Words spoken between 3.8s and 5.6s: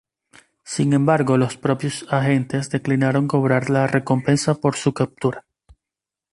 recompensa por su captura.